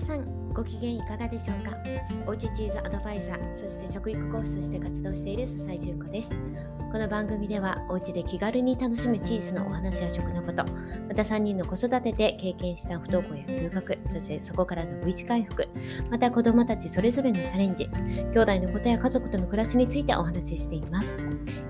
[0.00, 0.29] 皆さん
[0.60, 1.74] ご機嫌いかがでしょうか？
[2.26, 6.34] おうちチーズアドバイザーそして食育講師として活動している笹井純子です。
[6.92, 10.64] この番組ではお家で気軽に楽しむチーズのお話や食のこと
[11.08, 15.68] また3人の子育てで経験した不登校や留学そしてそこからの V 字回復
[16.10, 17.88] また子供たちそれぞれのチャレンジ
[18.34, 21.16] 兄弟のことや家族との暮らしについてお話ししています。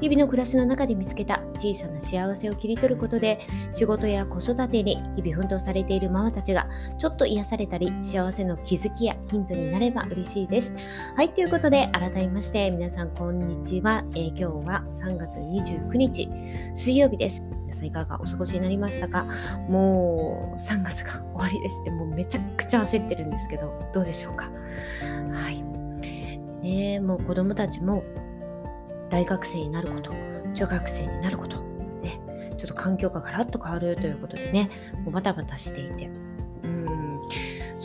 [0.01, 6.67] 日々の暮らしの中で見つけた小さな幸せを切り取ることで仕事や子育てに日々奮闘されているママたちが
[6.99, 10.75] ちょっと癒されたり幸せの気づきやヒントになれば嬉しいです。
[11.17, 16.29] はいということで改めまして皆さんこんにちは、えー、今日は3月29日
[16.75, 17.43] 水曜日です。
[17.43, 19.25] 皆さんいかがお過ごしになりましたか？
[19.69, 21.83] もう3月が終わりです。
[21.83, 24.51] ねもうめちゃくちゃ焦ってるんですけどどうでしょうか？
[25.33, 25.63] はい。
[26.63, 28.03] ねもう子供たちも
[29.11, 30.13] 大学生になること
[30.55, 31.57] 中学生になること
[32.03, 32.21] ね
[32.59, 34.71] ちょっと環境がガラッと変わるということでね
[35.05, 36.11] もうバタバタしていて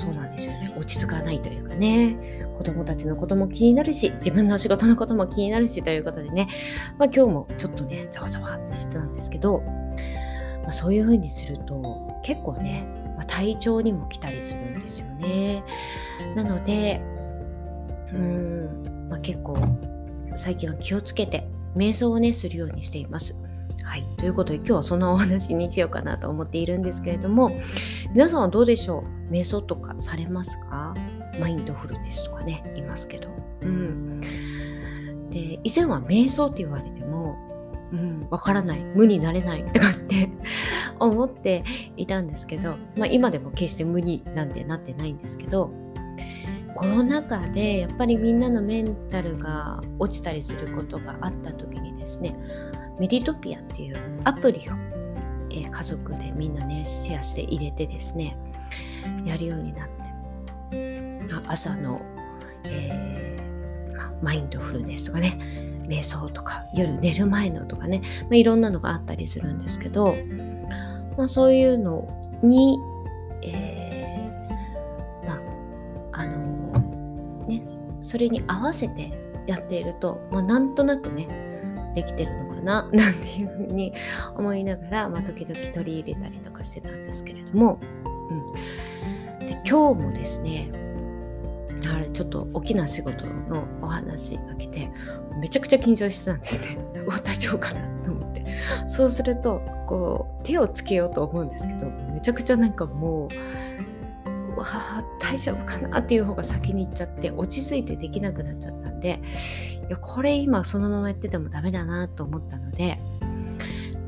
[0.06, 0.73] そうなんですよね。
[0.78, 2.45] 落ち着かないというかね。
[2.58, 6.48] 子供たちのことも気になるし自分の仕事のことも気になるしということでね、
[6.98, 9.59] まあ、今日もちょっとねざわざわってしてたんですけど、
[10.64, 11.81] まあ、そういう風にすると
[12.23, 15.64] 結構ね、まあ、体調にも来たりするんですよね。
[16.36, 17.02] なので
[18.14, 19.58] うーん、ま、結構
[20.38, 23.36] 最近は気をつけて瞑想をねするようにしています。
[23.86, 27.52] はい、ということで今日はそんなお話にしようかなと思っているんですけれども
[28.11, 29.31] 皆さんはどうでしょう？
[29.31, 30.94] 瞑想とかされますか？
[31.39, 33.30] マインドフルネスとかねいますけど、
[33.61, 34.22] うん、
[35.30, 37.38] で以前は瞑想って言われても
[37.92, 38.80] うん、わからない。
[38.95, 40.30] 無になれないとかって
[40.99, 41.64] 思って
[41.95, 45.72] いたんですけど、まあ、今でも決して無になんてなってないんですけど
[46.73, 52.36] コロナ禍でやっぱりみんなのメンタルが落ちたりすることがあった時にですね
[52.99, 54.61] メディトピアっていうアプリを、
[55.51, 58.37] えー、家族でみんなねシェアして入れてですね
[59.25, 59.95] やるようになって。
[61.47, 62.02] 朝の、
[62.65, 65.37] えーまマインドフルネスとかね
[65.87, 70.15] 瞑想とか夜寝る前のとかね、ま、いろんなのがあったりするんですけど、
[71.17, 72.08] まあ、そういうの
[72.41, 72.80] に、
[73.43, 75.36] えー、ま
[76.14, 77.61] ああのね
[78.02, 79.11] それに合わせて
[79.45, 81.27] やっていると、ま、なんとなくね
[81.93, 83.93] できてるのかな なんていうふうに
[84.36, 87.80] 思いながら、まあ、時々取り入れたりとかしてたんですけれども、
[89.39, 90.70] うん、で今日もですね
[91.87, 94.89] あれちょっと大きな仕事のお話が来て
[95.39, 96.77] めちゃくちゃ緊張してたんですね。
[97.23, 98.45] 大丈夫かなと思って。
[98.87, 103.30] そうするとこう手をつけようと思うんですけどめちゃくちゃなんかもう
[104.55, 109.20] うわ大丈夫かなっていう方が先に行っちゃって落ち着いてできなくなっちゃったんで
[109.88, 112.98] いやこれ今そのままやっててもダメだなと思ったので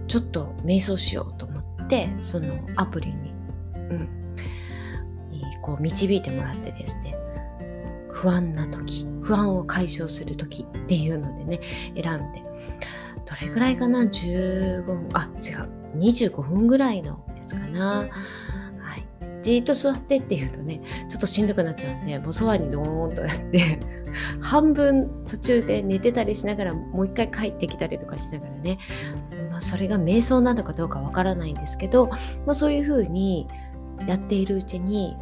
[0.08, 3.34] ちょっと瞑想しようと思ってそのアプリに、
[3.76, 4.10] うん、
[5.62, 7.16] こう導いてもらってですね
[8.10, 11.60] 不安な時不安を解消する時っていうのでね
[11.96, 12.44] 選んで
[13.26, 18.06] どれぐらいかな？15分あ違う25分ぐらいのやつかな。
[19.48, 23.80] じっと座ってっていうとねちょっとしんどくなっちゃうんでもうソファにドーンとやって
[24.42, 28.78] 半分途中で寝てたりしながらもう一回帰ってきたりとかしながらね、
[29.50, 33.48] まあ、それが瞑想なのかどうかわからないんですけど、まあ、そういうふうに
[34.06, 35.16] やっているうちに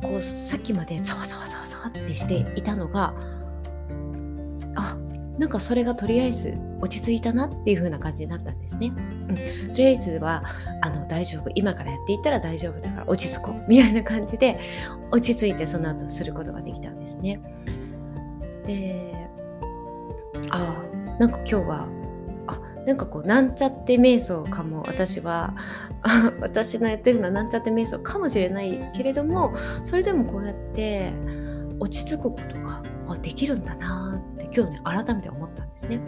[0.00, 3.14] こうさっきまでざわざわざわざわってしていたのが
[4.76, 4.96] あ
[5.38, 8.92] なんかそれがとりあえず落ち着いたなっていう風な感じになったんですね。
[9.34, 10.42] うん、とりあえずは
[10.80, 11.50] あの大丈夫。
[11.54, 13.64] 今からやっていったら大丈夫だから落ち着こう。
[13.68, 14.58] みたいな感じで
[15.10, 17.40] 落ち着いてその後することができたんですね。
[18.66, 19.28] で
[20.50, 20.82] あ
[21.18, 21.88] なんか今日は
[22.46, 24.82] あなんかこうなんちゃって瞑想かも。
[24.86, 25.54] 私は
[26.40, 29.54] 私のやってるのはなんちゃって瞑想かもしれないけれども
[29.84, 31.12] それでもこうやって
[31.78, 32.82] 落ち着くことが
[33.20, 34.01] できるんだな。
[34.54, 36.00] 今日ね改めて思ったんですね、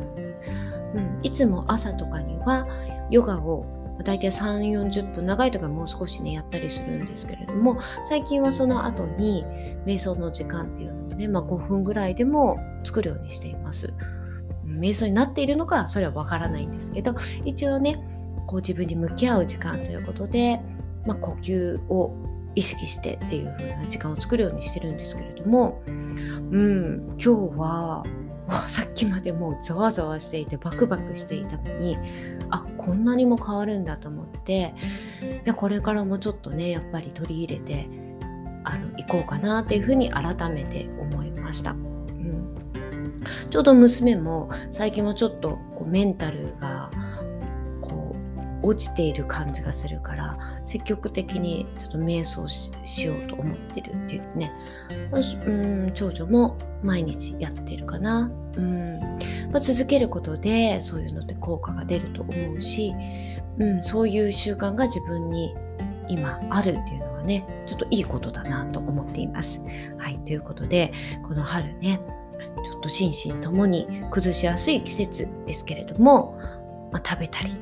[0.94, 2.66] うん、いつも朝とかには
[3.10, 3.66] ヨガを
[4.02, 9.44] 大体3 4 0分長い時はもう少しねやったりするんですけれども最近はその後に
[9.86, 13.92] 瞑想の時間っていうのをね、まあ、5分ぐらいでも作るようにしています。
[14.66, 17.14] 瞑想になっているのかそれはわからないんですけど
[17.44, 18.02] 一応ね
[18.46, 20.60] こう自分に向き合う時間ということで、
[21.06, 22.12] まあ、呼吸を
[22.54, 28.04] 意識してっていう風な時間を作るようにしてるんですけれども、うん、今日は
[28.66, 31.96] さっきまでもうざわざわしていてバクバクしていたのに
[32.50, 34.74] あこんなにも変わるんだと思って
[35.22, 37.88] いやこれからもちょっとねやっぱり取り入れて
[38.64, 41.72] あの行こうかなっていうふうに改めて思いました。
[41.72, 42.54] うん、
[43.50, 46.90] ちょうど娘も最近はちょっとこうメンタルが
[48.64, 54.52] 落ちている感じがするから積極的にちょっと瞑想しようと思ってるって言ってね。
[55.46, 59.00] うん長女も毎日やってるかな、うん。
[59.50, 62.92] まあ、続けることでそういうのって効果が出ると思うし、
[63.58, 65.54] うん、そういう習慣が自分に
[66.08, 69.62] 今あるっていうのはねちょっといいことだなと思っています。
[69.98, 70.92] はいということで
[71.26, 72.00] この春ね
[72.64, 76.38] ちょっと心身ともに崩しやすい季節ですけれども、
[76.94, 77.56] まあ、食べたり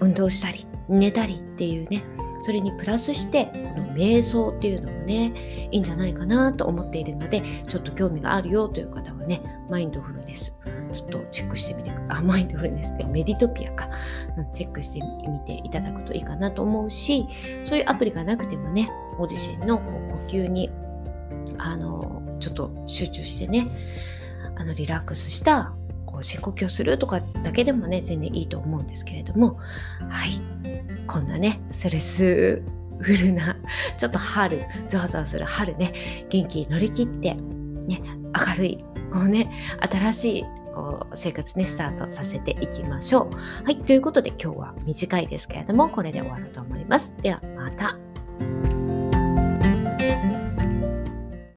[0.00, 2.04] 運動したり寝たりっていうね
[2.42, 9.40] それにプラスしてこの瞑想っていうのもねいいんじゃないかなと思っているのでちょっと興味があるよという方はね
[9.70, 10.52] マインドフルネス
[10.92, 13.88] ちょっとチェックしてみてくあマインドフルネスってメディトピアか。
[14.36, 17.26] うんチェックしてみていただくといいかなと思うし
[17.62, 20.70] そういうアプリがなくてもねご自身のこう呼吸に
[21.58, 23.68] あのちょっと集中してね
[24.56, 25.72] あのリラックスした
[26.22, 29.58] 深呼吸をするとかだけでもね全然いいと思うんですけれども
[30.08, 30.40] はい
[31.06, 32.62] こんなねストレス
[33.00, 33.56] フルな
[33.96, 38.02] ちょっと春ゾワゾワする春ね元気に乗り切ってね
[38.48, 39.50] 明るいこうね
[39.90, 43.64] 新しいこう生活ねスタートさせていきましょう。
[43.64, 47.12] はいということで今日は短いですけれどもこれで終わると思います。
[47.22, 48.11] ではまた。